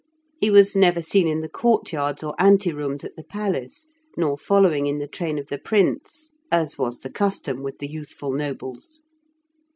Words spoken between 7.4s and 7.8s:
with